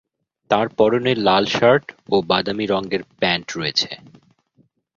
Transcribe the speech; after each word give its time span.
তাঁর 0.49 0.67
পরনে 0.77 1.13
লাল 1.17 1.45
শার্ট 1.55 1.85
ও 2.09 2.15
বাদামি 2.21 2.65
রঙের 2.65 3.01
প্যান্ট 3.19 3.47
রয়েছে। 3.57 3.89